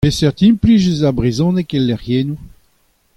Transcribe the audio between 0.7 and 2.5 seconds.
eus ar brezhoneg el lecʼhiennoù?